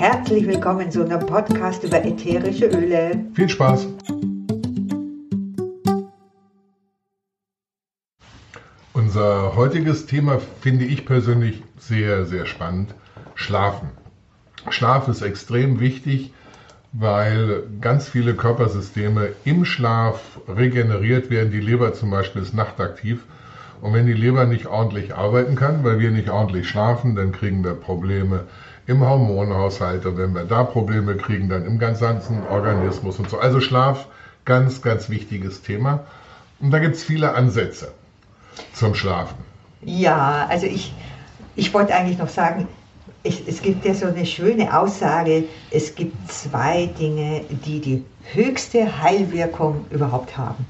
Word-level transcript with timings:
Herzlich 0.00 0.46
willkommen 0.46 0.90
zu 0.90 1.04
einem 1.04 1.26
Podcast 1.26 1.84
über 1.84 2.02
ätherische 2.02 2.64
Öle. 2.68 3.22
Viel 3.34 3.50
Spaß! 3.50 3.86
Unser 8.94 9.54
heutiges 9.56 10.06
Thema 10.06 10.40
finde 10.62 10.86
ich 10.86 11.04
persönlich 11.04 11.62
sehr, 11.76 12.24
sehr 12.24 12.46
spannend. 12.46 12.94
Schlafen. 13.34 13.90
Schlaf 14.70 15.06
ist 15.08 15.20
extrem 15.20 15.80
wichtig, 15.80 16.32
weil 16.94 17.64
ganz 17.82 18.08
viele 18.08 18.34
Körpersysteme 18.34 19.32
im 19.44 19.66
Schlaf 19.66 20.40
regeneriert 20.48 21.28
werden. 21.28 21.52
Die 21.52 21.60
Leber 21.60 21.92
zum 21.92 22.10
Beispiel 22.10 22.40
ist 22.40 22.54
nachtaktiv. 22.54 23.26
Und 23.82 23.92
wenn 23.92 24.06
die 24.06 24.14
Leber 24.14 24.46
nicht 24.46 24.66
ordentlich 24.66 25.14
arbeiten 25.14 25.56
kann, 25.56 25.84
weil 25.84 25.98
wir 25.98 26.10
nicht 26.10 26.30
ordentlich 26.30 26.70
schlafen, 26.70 27.16
dann 27.16 27.32
kriegen 27.32 27.62
wir 27.62 27.74
Probleme 27.74 28.46
im 28.90 29.06
Hormonhaushalt. 29.06 30.04
Und 30.04 30.18
wenn 30.18 30.34
wir 30.34 30.44
da 30.44 30.64
Probleme 30.64 31.16
kriegen, 31.16 31.48
dann 31.48 31.64
im 31.64 31.78
ganzen 31.78 32.42
Organismus 32.50 33.18
und 33.18 33.30
so. 33.30 33.38
Also 33.38 33.60
Schlaf, 33.60 34.06
ganz, 34.44 34.82
ganz 34.82 35.08
wichtiges 35.08 35.62
Thema. 35.62 36.00
Und 36.58 36.72
da 36.72 36.80
gibt 36.80 36.96
es 36.96 37.04
viele 37.04 37.34
Ansätze 37.34 37.92
zum 38.74 38.94
Schlafen. 38.94 39.38
Ja, 39.82 40.46
also 40.50 40.66
ich, 40.66 40.92
ich 41.54 41.72
wollte 41.72 41.94
eigentlich 41.94 42.18
noch 42.18 42.28
sagen, 42.28 42.66
es, 43.22 43.40
es 43.46 43.62
gibt 43.62 43.84
ja 43.84 43.94
so 43.94 44.06
eine 44.06 44.26
schöne 44.26 44.76
Aussage, 44.76 45.44
es 45.70 45.94
gibt 45.94 46.30
zwei 46.30 46.86
Dinge, 46.98 47.42
die 47.48 47.80
die 47.80 48.04
höchste 48.32 49.00
Heilwirkung 49.02 49.84
überhaupt 49.90 50.36
haben. 50.36 50.66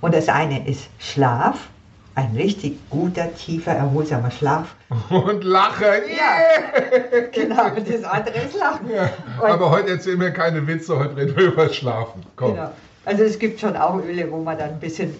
Und 0.00 0.14
das 0.14 0.28
eine 0.28 0.66
ist 0.66 0.88
Schlaf, 0.98 1.68
ein 2.14 2.34
richtig 2.36 2.78
guter, 2.90 3.34
tiefer, 3.34 3.72
erholsamer 3.72 4.30
Schlaf. 4.30 4.74
Und 5.10 5.44
Lachen. 5.44 5.86
Ja, 6.16 7.22
genau. 7.32 7.76
Und 7.76 7.88
das 7.88 8.04
andere 8.04 8.36
ist 8.36 8.58
Lachen. 8.58 8.90
Ja, 8.90 9.10
aber 9.40 9.70
heute 9.70 9.90
erzählen 9.90 10.20
wir 10.20 10.30
keine 10.30 10.66
Witze, 10.66 10.98
heute 10.98 11.16
reden 11.16 11.36
wir 11.36 11.44
über 11.44 11.68
Schlafen. 11.68 12.22
Komm. 12.36 12.54
Genau. 12.54 12.70
Also 13.04 13.22
es 13.22 13.38
gibt 13.38 13.60
schon 13.60 13.76
auch 13.76 14.02
Öle, 14.04 14.30
wo 14.30 14.42
man 14.42 14.58
dann 14.58 14.70
ein 14.70 14.80
bisschen 14.80 15.14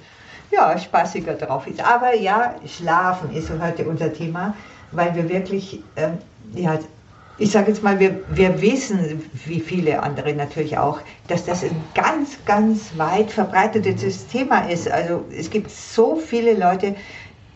ja, 0.51 0.77
spaßiger 0.79 1.35
drauf 1.35 1.67
ist. 1.67 1.81
Aber 1.81 2.15
ja, 2.15 2.55
Schlafen 2.67 3.35
ist 3.35 3.51
heute 3.51 3.85
unser 3.85 4.13
Thema, 4.13 4.55
weil 4.93 5.15
wir 5.15 5.29
wirklich 5.29 5.83
ähm, 5.97 6.19
ja, 6.55 6.79
ich 7.41 7.53
sage 7.53 7.69
jetzt 7.69 7.83
mal, 7.83 7.99
wir, 7.99 8.21
wir 8.29 8.61
wissen, 8.61 9.23
wie 9.47 9.61
viele 9.61 10.03
andere 10.03 10.35
natürlich 10.35 10.77
auch, 10.77 11.01
dass 11.27 11.47
das 11.47 11.65
ein 11.65 11.85
ganz, 11.95 12.45
ganz 12.45 12.99
weit 12.99 13.31
verbreitetes 13.31 14.27
Thema 14.27 14.69
ist. 14.69 14.91
Also 14.91 15.25
es 15.35 15.49
gibt 15.49 15.71
so 15.71 16.17
viele 16.17 16.53
Leute, 16.53 16.95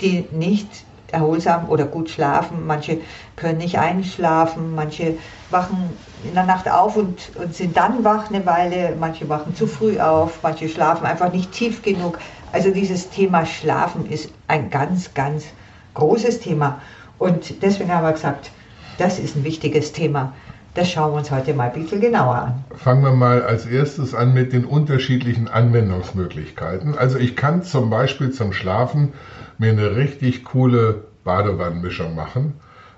die 0.00 0.26
nicht 0.32 0.68
erholsam 1.12 1.68
oder 1.68 1.84
gut 1.84 2.08
schlafen. 2.08 2.66
Manche 2.66 3.02
können 3.36 3.58
nicht 3.58 3.78
einschlafen, 3.78 4.74
manche 4.74 5.18
wachen 5.50 5.90
in 6.22 6.32
der 6.32 6.44
Nacht 6.46 6.66
auf 6.70 6.96
und, 6.96 7.36
und 7.36 7.54
sind 7.54 7.76
dann 7.76 8.04
wach 8.04 8.30
eine 8.30 8.46
Weile, 8.46 8.96
manche 8.98 9.28
wachen 9.28 9.54
zu 9.54 9.66
früh 9.66 10.00
auf, 10.00 10.42
manche 10.42 10.70
schlafen 10.70 11.04
einfach 11.04 11.30
nicht 11.30 11.52
tief 11.52 11.82
genug. 11.82 12.18
Also 12.52 12.70
dieses 12.70 13.10
Thema 13.10 13.44
Schlafen 13.44 14.06
ist 14.06 14.30
ein 14.48 14.70
ganz, 14.70 15.12
ganz 15.12 15.44
großes 15.92 16.40
Thema. 16.40 16.80
Und 17.18 17.62
deswegen 17.62 17.92
haben 17.92 18.04
wir 18.04 18.12
gesagt, 18.12 18.50
das 18.98 19.18
ist 19.18 19.36
ein 19.36 19.44
wichtiges 19.44 19.92
Thema. 19.92 20.32
Das 20.74 20.90
schauen 20.90 21.12
wir 21.12 21.18
uns 21.18 21.30
heute 21.30 21.54
mal 21.54 21.70
ein 21.70 21.80
bisschen 21.80 22.00
genauer 22.00 22.34
an. 22.34 22.64
Fangen 22.74 23.04
wir 23.04 23.12
mal 23.12 23.42
als 23.42 23.64
erstes 23.64 24.12
an 24.12 24.34
mit 24.34 24.52
den 24.52 24.64
unterschiedlichen 24.64 25.46
Anwendungsmöglichkeiten. 25.46 26.98
Also 26.98 27.18
ich 27.18 27.36
kann 27.36 27.62
zum 27.62 27.90
Beispiel 27.90 28.32
zum 28.32 28.52
Schlafen 28.52 29.12
mir 29.58 29.70
eine 29.70 29.94
richtig 29.94 30.44
coole 30.44 31.04
Badewannenmischung 31.22 32.16
machen. 32.16 32.54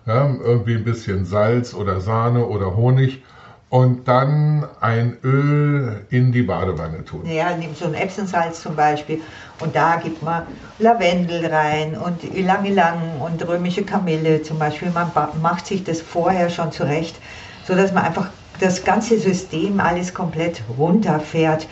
Ja, 0.07 0.35
irgendwie 0.43 0.75
ein 0.75 0.85
bisschen 0.85 1.27
Salz 1.27 1.75
oder 1.75 2.01
Sahne 2.01 2.47
oder 2.47 2.77
Honig 2.77 3.23
und 3.69 4.07
dann 4.07 4.65
ein 4.81 5.17
Öl 5.25 6.07
in 6.11 6.31
die 6.31 6.43
Badewanne 6.43 7.05
tun. 7.05 7.27
Ja, 7.27 7.57
nimmt 7.57 7.77
so 7.77 7.87
ein 7.87 7.95
Epsonsalz 7.95 8.63
zum 8.63 8.77
Beispiel 8.77 9.21
und 9.61 9.75
da 9.75 9.97
gibt 9.97 10.23
man 10.23 10.45
Lavendel 10.79 11.47
rein 11.47 11.97
und 11.97 12.23
Ylang-Ylang 12.23 13.21
und 13.21 13.47
römische 13.47 13.83
Kamille 13.83 14.43
zum 14.43 14.59
Beispiel. 14.59 14.91
Man 14.91 15.11
macht 15.43 15.67
sich 15.67 15.83
das 15.83 16.01
vorher 16.01 16.49
schon 16.49 16.71
zurecht, 16.71 17.17
sodass 17.65 17.93
man 17.93 18.05
einfach 18.05 18.29
das 18.61 18.85
ganze 18.85 19.19
System 19.19 19.81
alles 19.81 20.15
komplett 20.15 20.63
runterfährt 20.79 21.67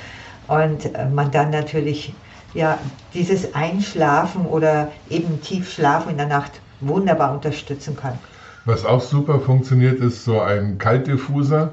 und 0.48 0.94
äh, 0.94 1.06
man 1.08 1.30
dann 1.30 1.50
natürlich 1.50 2.12
ja, 2.54 2.78
dieses 3.12 3.54
Einschlafen 3.54 4.46
oder 4.46 4.90
eben 5.10 5.40
Tiefschlafen 5.40 6.12
in 6.12 6.16
der 6.18 6.26
Nacht 6.26 6.52
wunderbar 6.80 7.32
unterstützen 7.32 7.96
kann. 7.96 8.18
Was 8.64 8.84
auch 8.84 9.00
super 9.00 9.40
funktioniert, 9.40 10.00
ist 10.00 10.24
so 10.24 10.40
ein 10.40 10.78
Kaltdiffuser. 10.78 11.72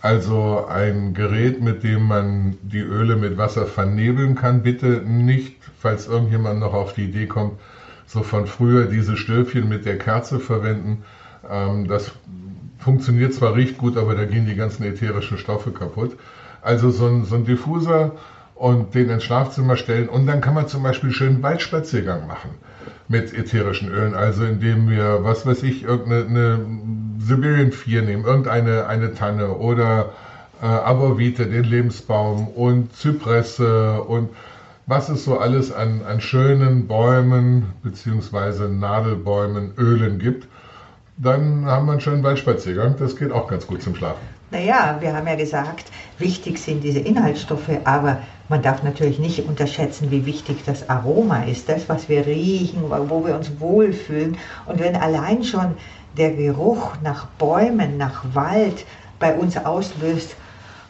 Also 0.00 0.64
ein 0.68 1.12
Gerät, 1.12 1.60
mit 1.60 1.82
dem 1.82 2.06
man 2.06 2.56
die 2.62 2.80
Öle 2.80 3.16
mit 3.16 3.36
Wasser 3.36 3.66
vernebeln 3.66 4.36
kann. 4.36 4.62
Bitte 4.62 5.02
nicht, 5.04 5.56
falls 5.78 6.06
irgendjemand 6.06 6.60
noch 6.60 6.72
auf 6.72 6.92
die 6.92 7.04
Idee 7.04 7.26
kommt, 7.26 7.54
so 8.06 8.22
von 8.22 8.46
früher 8.46 8.86
diese 8.86 9.16
Stöfchen 9.16 9.68
mit 9.68 9.84
der 9.84 9.98
Kerze 9.98 10.38
verwenden. 10.38 11.02
Ähm, 11.48 11.88
das 11.88 12.12
funktioniert 12.78 13.34
zwar 13.34 13.54
riecht 13.54 13.76
gut, 13.78 13.96
aber 13.96 14.14
da 14.14 14.24
gehen 14.24 14.46
die 14.46 14.54
ganzen 14.54 14.84
ätherischen 14.84 15.36
Stoffe 15.36 15.72
kaputt. 15.72 16.16
Also 16.62 16.90
so 16.90 17.06
ein, 17.06 17.24
so 17.24 17.34
ein 17.34 17.44
Diffuser 17.44 18.12
und 18.54 18.94
den 18.94 19.08
ins 19.08 19.24
Schlafzimmer 19.24 19.76
stellen 19.76 20.08
und 20.08 20.26
dann 20.26 20.40
kann 20.40 20.54
man 20.54 20.66
zum 20.66 20.82
Beispiel 20.82 21.10
schön 21.12 21.42
Waldspaziergang 21.42 22.26
machen 22.26 22.50
mit 23.08 23.32
ätherischen 23.32 23.88
Ölen. 23.88 24.14
Also 24.14 24.44
indem 24.44 24.88
wir, 24.88 25.22
was 25.22 25.46
weiß 25.46 25.62
ich, 25.62 25.82
irgendeine 25.82 26.58
Sibirien 27.18 27.72
4 27.72 28.02
nehmen, 28.02 28.24
irgendeine 28.24 28.86
eine 28.86 29.14
Tanne 29.14 29.50
oder 29.50 30.10
äh, 30.62 30.66
Aborvite, 30.66 31.46
den 31.46 31.64
Lebensbaum 31.64 32.48
und 32.48 32.94
Zypresse 32.94 34.02
und 34.02 34.30
was 34.86 35.10
es 35.10 35.24
so 35.24 35.38
alles 35.38 35.70
an, 35.70 36.00
an 36.08 36.20
schönen 36.20 36.86
Bäumen 36.88 37.66
bzw. 37.82 38.68
Nadelbäumen, 38.68 39.72
Ölen 39.76 40.18
gibt, 40.18 40.48
dann 41.18 41.66
haben 41.66 41.86
wir 41.86 41.92
einen 41.92 42.00
schönen 42.00 42.22
Waldspaziergang. 42.22 42.94
Das 42.98 43.16
geht 43.16 43.32
auch 43.32 43.48
ganz 43.48 43.66
gut 43.66 43.82
zum 43.82 43.94
Schlafen. 43.94 44.26
Naja, 44.50 44.96
wir 45.00 45.14
haben 45.14 45.26
ja 45.26 45.34
gesagt, 45.34 45.92
wichtig 46.18 46.58
sind 46.58 46.82
diese 46.82 47.00
Inhaltsstoffe, 47.00 47.68
aber 47.84 48.22
man 48.48 48.62
darf 48.62 48.82
natürlich 48.82 49.18
nicht 49.18 49.46
unterschätzen, 49.46 50.10
wie 50.10 50.24
wichtig 50.24 50.64
das 50.64 50.88
Aroma 50.88 51.42
ist, 51.42 51.68
das, 51.68 51.86
was 51.90 52.08
wir 52.08 52.24
riechen, 52.24 52.84
wo 52.88 53.26
wir 53.26 53.34
uns 53.34 53.60
wohlfühlen. 53.60 54.38
Und 54.64 54.80
wenn 54.80 54.96
allein 54.96 55.44
schon 55.44 55.74
der 56.16 56.32
Geruch 56.32 56.94
nach 57.02 57.26
Bäumen, 57.38 57.96
nach 57.96 58.24
Wald 58.34 58.84
bei 59.18 59.34
uns 59.34 59.56
auslöst, 59.56 60.36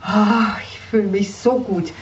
oh, 0.06 0.58
ich 0.62 0.80
fühle 0.80 1.08
mich 1.08 1.34
so 1.34 1.58
gut, 1.58 1.92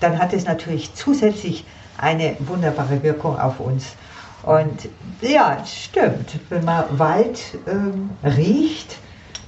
dann 0.00 0.18
hat 0.18 0.32
es 0.32 0.44
natürlich 0.44 0.94
zusätzlich 0.94 1.64
eine 1.98 2.36
wunderbare 2.40 3.02
Wirkung 3.02 3.38
auf 3.38 3.60
uns. 3.60 3.94
Und 4.42 4.88
ja, 5.22 5.64
stimmt, 5.64 6.38
wenn 6.50 6.64
man 6.64 6.84
Wald 6.98 7.40
ähm, 7.66 8.10
riecht, 8.22 8.96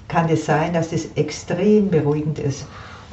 kann 0.09 0.29
es 0.29 0.47
sein, 0.47 0.73
dass 0.73 0.93
es 0.93 1.13
extrem 1.15 1.91
beruhigend 1.91 2.39
ist 2.39 2.67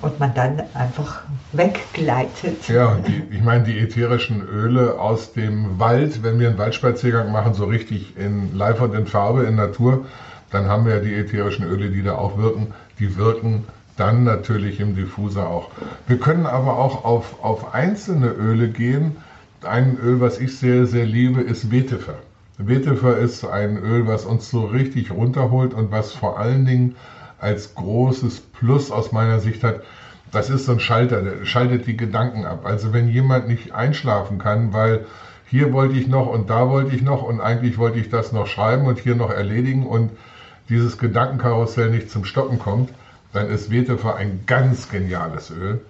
und 0.05 0.19
man 0.19 0.33
dann 0.35 0.61
einfach 0.75 1.23
weggleitet. 1.51 2.67
Ja, 2.69 2.95
die, 3.07 3.23
ich 3.31 3.41
meine, 3.41 3.63
die 3.63 3.79
ätherischen 3.79 4.47
Öle 4.47 4.99
aus 4.99 5.33
dem 5.33 5.79
Wald, 5.79 6.21
wenn 6.21 6.39
wir 6.39 6.49
einen 6.49 6.59
Waldspaziergang 6.59 7.31
machen, 7.31 7.55
so 7.55 7.65
richtig 7.65 8.15
in 8.15 8.55
Live 8.55 8.79
und 8.81 8.93
in 8.93 9.07
Farbe, 9.07 9.43
in 9.43 9.55
Natur, 9.55 10.05
dann 10.51 10.67
haben 10.67 10.85
wir 10.85 10.97
ja 10.97 11.01
die 11.01 11.15
ätherischen 11.15 11.65
Öle, 11.65 11.89
die 11.89 12.03
da 12.03 12.15
auch 12.15 12.37
wirken. 12.37 12.67
Die 12.99 13.17
wirken 13.17 13.65
dann 13.97 14.23
natürlich 14.23 14.79
im 14.79 14.95
Diffuser 14.95 15.49
auch. 15.49 15.71
Wir 16.07 16.19
können 16.19 16.45
aber 16.45 16.77
auch 16.77 17.03
auf, 17.03 17.43
auf 17.43 17.73
einzelne 17.73 18.27
Öle 18.27 18.69
gehen. 18.69 19.17
Ein 19.63 19.97
Öl, 19.97 20.21
was 20.21 20.39
ich 20.39 20.57
sehr, 20.57 20.85
sehr 20.85 21.05
liebe, 21.05 21.41
ist 21.41 21.71
Vetiver. 21.71 22.19
Vetiver 22.57 23.17
ist 23.17 23.43
ein 23.43 23.77
Öl, 23.77 24.05
was 24.05 24.25
uns 24.25 24.49
so 24.51 24.65
richtig 24.65 25.11
runterholt 25.11 25.73
und 25.73 25.91
was 25.91 26.13
vor 26.13 26.39
allen 26.39 26.65
Dingen 26.65 26.95
als 27.39 27.75
großes 27.75 28.39
Plus 28.39 28.91
aus 28.91 29.11
meiner 29.11 29.39
Sicht 29.39 29.63
hat, 29.63 29.81
das 30.31 30.49
ist 30.49 30.65
so 30.65 30.73
ein 30.73 30.79
Schalter, 30.79 31.21
der 31.21 31.45
schaltet 31.45 31.87
die 31.87 31.97
Gedanken 31.97 32.45
ab. 32.45 32.65
Also 32.65 32.93
wenn 32.93 33.07
jemand 33.07 33.47
nicht 33.47 33.73
einschlafen 33.73 34.37
kann, 34.37 34.73
weil 34.73 35.05
hier 35.47 35.71
wollte 35.71 35.95
ich 35.95 36.07
noch 36.07 36.27
und 36.27 36.49
da 36.49 36.69
wollte 36.69 36.95
ich 36.95 37.01
noch 37.01 37.23
und 37.23 37.39
eigentlich 37.39 37.77
wollte 37.77 37.99
ich 37.99 38.09
das 38.09 38.31
noch 38.31 38.47
schreiben 38.47 38.85
und 38.85 38.99
hier 38.99 39.15
noch 39.15 39.29
erledigen 39.29 39.85
und 39.85 40.11
dieses 40.69 40.97
Gedankenkarussell 40.97 41.91
nicht 41.91 42.09
zum 42.09 42.25
Stoppen 42.25 42.59
kommt, 42.59 42.89
dann 43.33 43.49
ist 43.49 43.71
Vetiver 43.71 44.15
ein 44.15 44.43
ganz 44.47 44.89
geniales 44.89 45.51
Öl. 45.51 45.81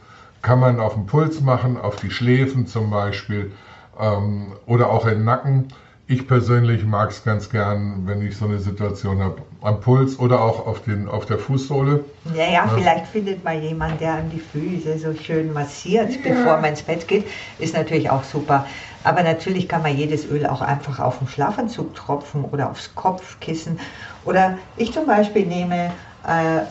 Kann 0.42 0.60
man 0.60 0.80
auf 0.80 0.94
den 0.94 1.06
Puls 1.06 1.42
machen, 1.42 1.78
auf 1.78 1.96
die 1.96 2.12
Schläfen 2.12 2.68
zum 2.68 2.90
Beispiel 2.90 3.52
ähm, 4.00 4.54
oder 4.66 4.90
auch 4.90 5.06
in 5.06 5.20
den 5.20 5.24
Nacken. 5.24 5.68
Ich 6.08 6.28
persönlich 6.28 6.86
mag 6.86 7.10
es 7.10 7.24
ganz 7.24 7.50
gern, 7.50 8.04
wenn 8.06 8.22
ich 8.22 8.38
so 8.38 8.46
eine 8.46 8.60
Situation 8.60 9.20
habe, 9.20 9.42
am 9.62 9.82
Puls 9.82 10.20
oder 10.20 10.40
auch 10.40 10.68
auf, 10.68 10.84
den, 10.84 11.08
auf 11.08 11.26
der 11.26 11.40
Fußsohle. 11.40 12.06
Ja, 12.36 12.44
ja, 12.44 12.52
ja. 12.52 12.68
vielleicht 12.68 13.08
findet 13.08 13.44
man 13.44 13.60
jemanden, 13.60 13.98
der 13.98 14.14
an 14.14 14.30
die 14.30 14.40
Füße 14.40 15.00
so 15.00 15.16
schön 15.16 15.52
massiert, 15.52 16.12
ja. 16.12 16.18
bevor 16.24 16.58
man 16.58 16.66
ins 16.66 16.84
Bett 16.84 17.08
geht. 17.08 17.26
Ist 17.58 17.74
natürlich 17.74 18.12
auch 18.12 18.24
super. 18.24 18.68
Aber 19.04 19.24
natürlich 19.24 19.68
kann 19.68 19.82
man 19.82 19.98
jedes 19.98 20.30
Öl 20.30 20.46
auch 20.46 20.62
einfach 20.62 21.00
auf 21.00 21.18
den 21.18 21.28
Schlafanzug 21.28 21.96
tropfen 21.96 22.46
oder 22.46 22.70
aufs 22.70 22.94
Kopfkissen. 22.94 23.80
Oder 24.26 24.60
ich 24.76 24.94
zum 24.94 25.08
Beispiel 25.08 25.48
nehme 25.48 25.92
äh, 26.28 26.62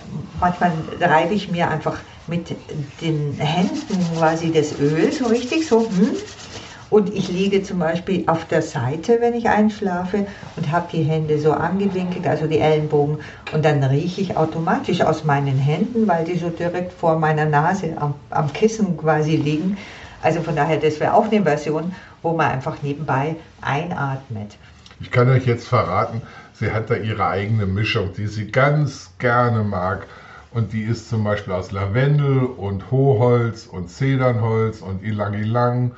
manchmal 0.40 0.72
reibe 1.00 1.34
ich 1.34 1.50
mir 1.50 1.70
einfach 1.70 1.98
mit 2.26 2.54
den 3.00 3.38
Händen 3.38 4.16
quasi 4.16 4.50
das 4.52 4.78
Öl 4.78 5.12
so 5.12 5.26
richtig, 5.26 5.66
so. 5.66 5.90
Hm. 5.90 6.16
Und 6.94 7.12
ich 7.12 7.26
liege 7.26 7.60
zum 7.64 7.80
Beispiel 7.80 8.22
auf 8.28 8.44
der 8.44 8.62
Seite, 8.62 9.16
wenn 9.18 9.34
ich 9.34 9.48
einschlafe 9.48 10.28
und 10.54 10.70
habe 10.70 10.86
die 10.92 11.02
Hände 11.02 11.40
so 11.40 11.50
angewinkelt, 11.50 12.24
also 12.24 12.46
die 12.46 12.60
Ellenbogen. 12.60 13.18
Und 13.52 13.64
dann 13.64 13.82
rieche 13.82 14.20
ich 14.20 14.36
automatisch 14.36 15.00
aus 15.00 15.24
meinen 15.24 15.58
Händen, 15.58 16.06
weil 16.06 16.24
die 16.24 16.38
so 16.38 16.50
direkt 16.50 16.92
vor 16.92 17.18
meiner 17.18 17.46
Nase 17.46 17.94
am, 17.98 18.14
am 18.30 18.52
Kissen 18.52 18.96
quasi 18.96 19.34
liegen. 19.34 19.76
Also 20.22 20.40
von 20.40 20.54
daher, 20.54 20.76
das 20.76 21.00
wäre 21.00 21.14
auch 21.14 21.28
eine 21.32 21.42
Version, 21.42 21.92
wo 22.22 22.32
man 22.32 22.52
einfach 22.52 22.80
nebenbei 22.80 23.34
einatmet. 23.60 24.56
Ich 25.00 25.10
kann 25.10 25.28
euch 25.28 25.46
jetzt 25.46 25.66
verraten, 25.66 26.22
sie 26.52 26.70
hat 26.70 26.90
da 26.90 26.94
ihre 26.94 27.26
eigene 27.26 27.66
Mischung, 27.66 28.10
die 28.16 28.28
sie 28.28 28.52
ganz 28.52 29.10
gerne 29.18 29.64
mag. 29.64 30.06
Und 30.52 30.72
die 30.72 30.82
ist 30.82 31.08
zum 31.08 31.24
Beispiel 31.24 31.54
aus 31.54 31.72
Lavendel 31.72 32.44
und 32.44 32.92
Hoholz 32.92 33.66
und 33.66 33.90
Zedernholz 33.90 34.80
und 34.80 35.02
Ilang 35.02 35.34
Ilang 35.34 35.90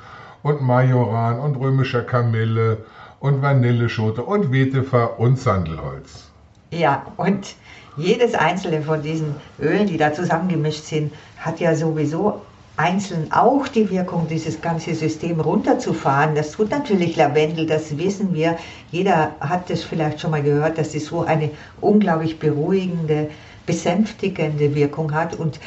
und 0.43 0.61
Majoran 0.61 1.39
und 1.39 1.55
römischer 1.55 2.03
Kamille 2.03 2.85
und 3.19 3.41
Vanilleschote 3.41 4.23
und 4.23 4.51
Vetiver 4.51 5.19
und 5.19 5.39
Sandelholz. 5.39 6.29
Ja, 6.71 7.05
und 7.17 7.55
jedes 7.95 8.35
einzelne 8.35 8.81
von 8.81 9.01
diesen 9.01 9.35
Ölen, 9.59 9.87
die 9.87 9.97
da 9.97 10.13
zusammengemischt 10.13 10.83
sind, 10.83 11.13
hat 11.37 11.59
ja 11.59 11.75
sowieso 11.75 12.41
einzeln 12.77 13.31
auch 13.31 13.67
die 13.67 13.89
Wirkung, 13.89 14.27
dieses 14.27 14.61
ganze 14.61 14.93
System 14.93 15.39
runterzufahren. 15.39 16.35
Das 16.35 16.51
tut 16.51 16.69
natürlich 16.69 17.15
Lavendel, 17.15 17.65
das 17.65 17.97
wissen 17.97 18.33
wir. 18.33 18.55
Jeder 18.91 19.31
hat 19.39 19.69
das 19.69 19.83
vielleicht 19.83 20.21
schon 20.21 20.31
mal 20.31 20.43
gehört, 20.43 20.77
dass 20.77 20.93
es 20.93 21.07
so 21.07 21.23
eine 21.23 21.49
unglaublich 21.81 22.37
beruhigende, 22.37 23.29
besänftigende 23.65 24.75
Wirkung 24.75 25.11
hat. 25.11 25.33
Und 25.33 25.59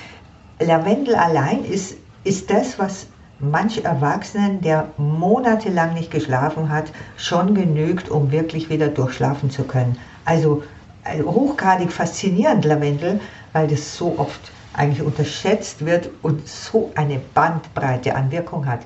Lavendel 0.61 1.17
allein 1.17 1.65
ist, 1.65 1.97
ist 2.23 2.49
das, 2.49 2.79
was 2.79 3.09
manch 3.41 3.85
Erwachsenen, 3.85 4.61
der 4.61 4.89
monatelang 4.97 5.95
nicht 5.95 6.11
geschlafen 6.11 6.69
hat, 6.69 6.93
schon 7.17 7.55
genügt, 7.55 8.09
um 8.09 8.31
wirklich 8.31 8.69
wieder 8.69 8.89
durchschlafen 8.89 9.51
zu 9.51 9.65
können. 9.65 9.99
Also, 10.25 10.63
also 11.05 11.25
hochgradig 11.25 11.91
faszinierend 11.93 12.65
Lavendel, 12.65 13.21
weil 13.53 13.67
das 13.67 13.97
so 13.97 14.15
oft 14.19 14.53
eigentlich 14.75 15.03
unterschätzt 15.03 15.85
wird 15.85 16.11
und 16.23 16.47
so 16.47 16.93
eine 16.95 17.21
Bandbreite 17.35 18.15
an 18.15 18.31
Wirkung 18.31 18.67
hat. 18.67 18.81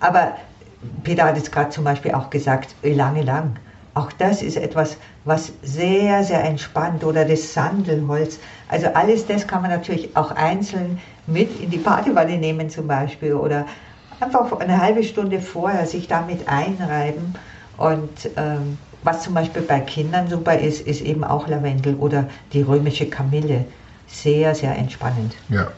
Aber 0.00 0.32
Peter 1.02 1.24
hat 1.24 1.36
es 1.36 1.50
gerade 1.50 1.70
zum 1.70 1.84
Beispiel 1.84 2.12
auch 2.12 2.30
gesagt, 2.30 2.74
lange 2.82 3.22
lang. 3.22 3.56
Auch 3.94 4.12
das 4.12 4.42
ist 4.42 4.56
etwas, 4.56 4.96
was 5.24 5.52
sehr, 5.62 6.22
sehr 6.22 6.44
entspannt 6.44 7.02
oder 7.04 7.24
das 7.24 7.52
Sandelholz. 7.52 8.38
Also 8.68 8.86
alles 8.94 9.26
das 9.26 9.46
kann 9.46 9.62
man 9.62 9.70
natürlich 9.70 10.16
auch 10.16 10.30
einzeln 10.30 11.00
mit 11.26 11.60
in 11.60 11.70
die 11.70 11.78
Badewanne 11.78 12.38
nehmen 12.38 12.70
zum 12.70 12.86
Beispiel 12.86 13.34
oder 13.34 13.66
einfach 14.20 14.58
eine 14.60 14.80
halbe 14.80 15.02
Stunde 15.02 15.40
vorher 15.40 15.86
sich 15.86 16.08
damit 16.08 16.48
einreiben. 16.48 17.34
Und 17.76 18.30
ähm, 18.36 18.78
was 19.02 19.22
zum 19.22 19.34
Beispiel 19.34 19.62
bei 19.62 19.80
Kindern 19.80 20.28
super 20.28 20.58
ist, 20.58 20.86
ist 20.86 21.00
eben 21.02 21.24
auch 21.24 21.48
Lavendel 21.48 21.94
oder 21.94 22.28
die 22.52 22.62
römische 22.62 23.08
Kamille. 23.08 23.64
Sehr, 24.08 24.54
sehr 24.54 24.76
entspannend. 24.76 25.34
Ja, 25.48 25.68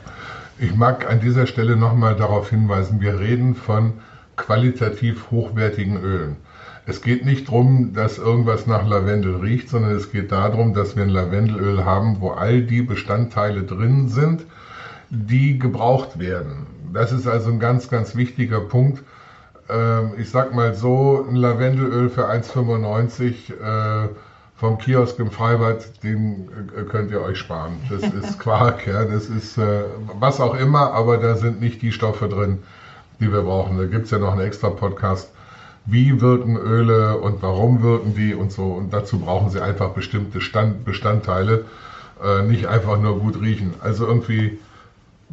ich 0.59 0.75
mag 0.75 1.11
an 1.11 1.21
dieser 1.21 1.47
Stelle 1.47 1.77
nochmal 1.77 2.17
darauf 2.17 2.51
hinweisen, 2.51 3.01
wir 3.01 3.19
reden 3.19 3.55
von 3.55 3.95
qualitativ 4.37 5.31
hochwertigen 5.31 5.97
Ölen. 6.03 6.37
Es 6.87 7.03
geht 7.03 7.25
nicht 7.25 7.49
darum, 7.49 7.93
dass 7.93 8.19
irgendwas 8.19 8.67
nach 8.67 8.87
Lavendel 8.87 9.37
riecht, 9.37 9.69
sondern 9.69 9.93
es 9.93 10.11
geht 10.11 10.33
darum, 10.33 10.73
dass 10.75 10.97
wir 10.97 11.03
ein 11.03 11.11
Lavendelöl 11.11 11.85
haben, 11.85 12.21
wo 12.21 12.31
all 12.31 12.63
die 12.63 12.83
Bestandteile 12.83 13.63
drin 13.63 14.09
sind, 14.09 14.45
die 15.11 15.59
gebraucht 15.59 16.19
werden. 16.19 16.67
Das 16.93 17.13
ist 17.13 17.27
also 17.27 17.51
ein 17.51 17.61
ganz, 17.61 17.89
ganz 17.89 18.15
wichtiger 18.15 18.61
Punkt. 18.61 19.03
Ähm, 19.69 20.15
ich 20.19 20.31
sag 20.31 20.53
mal 20.55 20.75
so, 20.75 21.25
ein 21.29 21.37
Lavendelöl 21.37 22.09
für 22.09 22.29
1,95 22.29 24.07
äh, 24.07 24.09
vom 24.57 24.79
Kiosk 24.79 25.19
im 25.19 25.31
Freibad, 25.31 26.03
den 26.03 26.49
äh, 26.77 26.83
könnt 26.83 27.11
ihr 27.11 27.23
euch 27.23 27.39
sparen. 27.39 27.81
Das 27.89 28.03
ist 28.13 28.39
Quark, 28.39 28.87
ja, 28.87 29.05
das 29.05 29.29
ist 29.29 29.59
äh, 29.59 29.85
was 30.19 30.41
auch 30.41 30.55
immer, 30.55 30.93
aber 30.93 31.19
da 31.19 31.37
sind 31.37 31.61
nicht 31.61 31.83
die 31.83 31.93
Stoffe 31.93 32.29
drin, 32.29 32.59
die 33.21 33.33
wir 33.33 33.43
brauchen. 33.43 33.79
Da 33.79 33.85
gibt 33.87 34.07
es 34.07 34.11
ja 34.11 34.19
noch 34.19 34.33
einen 34.33 34.47
extra 34.47 34.71
Podcast. 34.71 35.31
Wie 35.87 36.21
wirken 36.21 36.57
Öle 36.57 37.17
und 37.17 37.43
warum 37.43 37.83
wirken 37.83 38.15
die 38.15 38.35
und 38.35 38.53
so. 38.53 38.73
Und 38.73 38.93
dazu 38.93 39.19
brauchen 39.19 39.49
sie 39.51 39.63
einfach 39.63 39.91
bestimmte 39.91 40.41
Stand, 40.41 40.85
Bestandteile, 40.85 41.65
äh, 42.23 42.43
nicht 42.43 42.67
einfach 42.67 42.99
nur 42.99 43.19
gut 43.19 43.41
riechen. 43.41 43.75
Also 43.81 44.07
irgendwie 44.07 44.59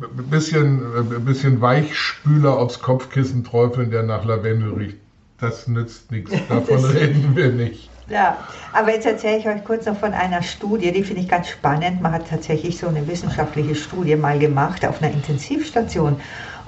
ein 0.02 0.30
bisschen, 0.30 0.82
ein 0.96 1.26
bisschen 1.26 1.62
Weichspüler 1.62 2.58
aufs 2.58 2.80
Kopfkissen 2.80 3.44
träufeln, 3.44 3.92
der 3.92 4.04
nach 4.04 4.26
Lavendel 4.26 4.74
riecht. 4.74 4.98
Das 5.40 5.68
nützt 5.68 6.12
nichts. 6.12 6.32
Davon 6.50 6.84
reden 6.86 7.36
wir 7.36 7.52
nicht. 7.52 7.90
Ja, 8.10 8.38
aber 8.72 8.94
jetzt 8.94 9.06
erzähle 9.06 9.38
ich 9.38 9.48
euch 9.48 9.64
kurz 9.66 9.86
noch 9.86 9.98
von 9.98 10.14
einer 10.14 10.42
Studie, 10.42 10.94
die 10.94 11.04
finde 11.04 11.22
ich 11.22 11.28
ganz 11.28 11.50
spannend. 11.50 12.02
Man 12.02 12.14
hat 12.14 12.30
tatsächlich 12.30 12.78
so 12.78 12.88
eine 12.88 13.06
wissenschaftliche 13.06 13.76
Studie 13.76 14.16
mal 14.16 14.40
gemacht 14.40 14.86
auf 14.86 15.02
einer 15.02 15.12
Intensivstation. 15.12 16.16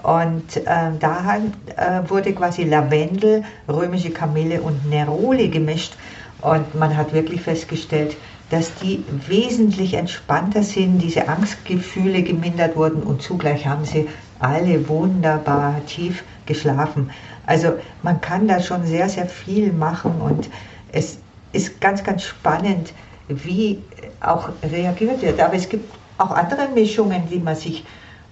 Und 0.04 0.58
äh, 0.58 0.92
da 1.00 1.38
äh, 1.76 2.10
wurde 2.10 2.34
quasi 2.34 2.64
Lavendel, 2.64 3.44
römische 3.68 4.12
Kamille 4.12 4.62
und 4.62 4.90
Neroli 4.90 5.48
gemischt. 5.50 5.94
Und 6.42 6.76
man 6.76 6.96
hat 6.96 7.14
wirklich 7.14 7.42
festgestellt, 7.42 8.18
dass 8.50 8.74
die 8.76 9.04
wesentlich 9.28 9.94
entspannter 9.94 10.64
sind, 10.64 11.00
diese 11.00 11.28
Angstgefühle 11.28 12.24
gemindert 12.24 12.76
wurden 12.76 13.04
und 13.04 13.22
zugleich 13.22 13.66
haben 13.68 13.86
sie 13.86 14.08
alle 14.40 14.88
wunderbar 14.88 15.86
tief 15.86 16.24
geschlafen. 16.46 17.12
Also 17.46 17.74
man 18.04 18.22
kann 18.22 18.48
da 18.48 18.60
schon 18.62 18.86
sehr, 18.86 19.10
sehr 19.10 19.28
viel 19.28 19.72
machen 19.72 20.14
und 20.20 20.50
es 20.92 21.20
ist 21.52 21.80
ganz, 21.82 22.04
ganz 22.04 22.24
spannend, 22.24 22.94
wie 23.28 23.80
auch 24.22 24.50
reagiert 24.64 25.22
wird. 25.22 25.40
Aber 25.40 25.54
es 25.54 25.70
gibt 25.70 25.94
auch 26.18 26.32
andere 26.32 26.68
Mischungen, 26.74 27.24
die 27.30 27.40
man 27.40 27.56
sich 27.56 27.86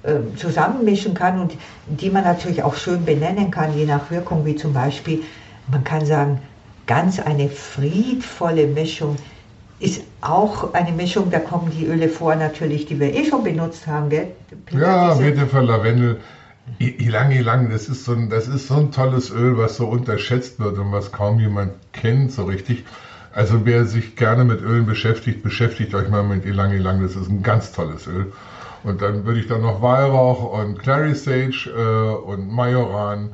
äh, 0.03 0.15
zusammenmischen 0.35 1.13
kann 1.13 1.39
und 1.39 1.53
die 1.87 2.09
man 2.09 2.23
natürlich 2.23 2.63
auch 2.63 2.75
schön 2.75 3.05
benennen 3.05 3.51
kann, 3.51 3.77
je 3.77 3.85
nach 3.85 4.09
Wirkung, 4.09 4.45
wie 4.45 4.55
zum 4.55 4.73
Beispiel, 4.73 5.23
man 5.71 5.83
kann 5.83 6.05
sagen, 6.05 6.39
ganz 6.87 7.19
eine 7.19 7.49
friedvolle 7.49 8.67
Mischung 8.67 9.17
ist 9.79 10.01
auch 10.21 10.73
eine 10.73 10.91
Mischung, 10.91 11.29
da 11.29 11.39
kommen 11.39 11.71
die 11.71 11.85
Öle 11.85 12.09
vor 12.09 12.35
natürlich, 12.35 12.87
die 12.87 12.99
wir 12.99 13.13
eh 13.13 13.25
schon 13.25 13.43
benutzt 13.43 13.85
haben, 13.85 14.09
gell? 14.09 14.31
Ja, 14.71 15.13
bitte 15.13 15.45
für 15.45 15.61
Lavendel. 15.61 16.19
Ilang 16.79 17.31
Ilang, 17.31 17.69
das 17.69 17.87
ist, 17.87 18.03
so 18.03 18.11
ein, 18.11 18.29
das 18.29 18.47
ist 18.47 18.67
so 18.67 18.75
ein 18.75 18.91
tolles 18.91 19.31
Öl, 19.31 19.57
was 19.57 19.77
so 19.77 19.87
unterschätzt 19.87 20.59
wird 20.59 20.77
und 20.77 20.91
was 20.91 21.11
kaum 21.13 21.39
jemand 21.39 21.71
kennt 21.93 22.33
so 22.33 22.43
richtig. 22.43 22.83
Also 23.33 23.65
wer 23.65 23.85
sich 23.85 24.15
gerne 24.15 24.43
mit 24.43 24.61
Ölen 24.61 24.85
beschäftigt, 24.85 25.43
beschäftigt 25.43 25.93
euch 25.93 26.09
mal 26.09 26.23
mit 26.23 26.43
Ilang 26.43 26.71
Ilang, 26.71 27.01
das 27.01 27.15
ist 27.15 27.29
ein 27.29 27.41
ganz 27.41 27.71
tolles 27.71 28.05
Öl. 28.07 28.33
Und 28.83 29.01
dann 29.01 29.25
würde 29.25 29.39
ich 29.39 29.47
dann 29.47 29.61
noch 29.61 29.81
Weihrauch 29.81 30.59
und 30.59 30.79
Clary 30.79 31.15
Sage 31.15 31.69
äh, 31.69 32.29
und 32.29 32.51
Majoran. 32.51 33.31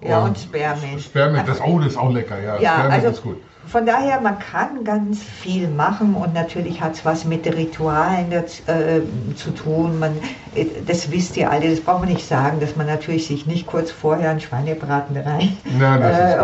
Ja, 0.00 0.20
und, 0.20 0.28
und 0.28 0.38
Spearmint. 0.38 1.00
Spearmint, 1.00 1.48
das, 1.48 1.60
oh, 1.60 1.78
das 1.78 1.88
ist 1.88 1.96
auch 1.96 2.12
lecker, 2.12 2.40
ja. 2.40 2.60
ja 2.60 2.74
Spearmint 2.74 2.92
also, 2.92 3.08
ist 3.08 3.22
gut 3.22 3.38
von 3.68 3.84
daher, 3.84 4.20
man 4.20 4.38
kann 4.38 4.82
ganz 4.82 5.22
viel 5.22 5.68
machen 5.68 6.14
und 6.14 6.32
natürlich 6.32 6.80
hat 6.80 6.94
es 6.94 7.04
was 7.04 7.24
mit 7.24 7.46
Ritualen 7.46 8.30
das, 8.30 8.60
äh, 8.66 9.02
zu 9.36 9.50
tun. 9.50 9.98
Man, 9.98 10.12
äh, 10.54 10.64
das 10.86 11.10
wisst 11.10 11.36
ihr 11.36 11.50
alle, 11.50 11.68
das 11.70 11.80
braucht 11.80 12.00
man 12.00 12.08
nicht 12.08 12.26
sagen, 12.26 12.60
dass 12.60 12.76
man 12.76 12.86
natürlich 12.86 13.26
sich 13.26 13.46
nicht 13.46 13.66
kurz 13.66 13.90
vorher 13.90 14.30
einen 14.30 14.40
Schweinebraten 14.40 15.16
rein 15.16 15.56
ja, 15.78 16.42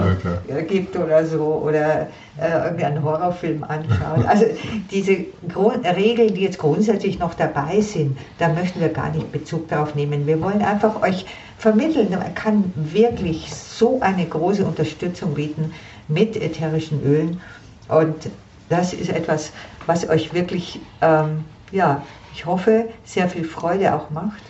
äh, 0.48 0.62
gibt 0.64 0.96
oder 0.96 1.24
so 1.24 1.62
oder 1.64 2.08
äh, 2.38 2.64
irgendwie 2.64 2.84
einen 2.84 3.02
Horrorfilm 3.02 3.64
anschaut. 3.64 4.24
Also 4.34 4.46
diese 4.90 5.24
Grund 5.48 5.86
Regeln, 5.86 6.34
die 6.34 6.42
jetzt 6.42 6.58
grundsätzlich 6.58 7.18
noch 7.18 7.34
dabei 7.34 7.80
sind, 7.80 8.18
da 8.38 8.48
möchten 8.48 8.80
wir 8.80 8.88
gar 8.88 9.10
nicht 9.10 9.30
Bezug 9.32 9.68
darauf 9.68 9.94
nehmen. 9.94 10.26
Wir 10.26 10.40
wollen 10.40 10.62
einfach 10.62 11.00
euch 11.02 11.24
vermitteln, 11.58 12.08
man 12.10 12.34
kann 12.34 12.72
wirklich 12.74 13.54
so 13.54 14.00
eine 14.00 14.26
große 14.26 14.64
Unterstützung 14.64 15.34
bieten 15.34 15.72
mit 16.08 16.36
ätherischen 16.36 17.02
Ölen. 17.04 17.40
Und 17.88 18.30
das 18.68 18.92
ist 18.92 19.10
etwas, 19.10 19.52
was 19.86 20.08
euch 20.08 20.32
wirklich, 20.32 20.80
ähm, 21.00 21.44
ja, 21.70 22.02
ich 22.34 22.46
hoffe, 22.46 22.88
sehr 23.04 23.28
viel 23.28 23.44
Freude 23.44 23.94
auch 23.94 24.10
macht. 24.10 24.42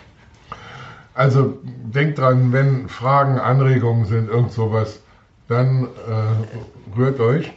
Also 1.13 1.57
denkt 1.63 2.19
dran, 2.19 2.51
wenn 2.51 2.89
Fragen, 2.89 3.39
Anregungen 3.39 4.05
sind, 4.05 4.29
irgend 4.29 4.51
sowas, 4.51 4.99
dann 5.47 5.85
äh, 5.85 6.97
rührt 6.97 7.19
euch. 7.19 7.53